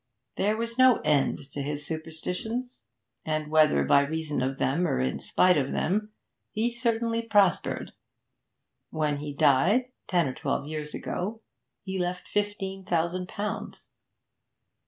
[0.35, 2.81] There was no end to his superstitions,
[3.23, 6.09] and, whether by reason of them or in spite of them,
[6.49, 7.93] he certainly prospered.
[8.89, 11.39] When he died, ten or twelve years ago,
[11.83, 13.91] he left fifteen thousand pounds.